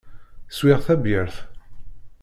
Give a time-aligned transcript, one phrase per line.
[0.57, 1.35] Swiɣ tabyirt.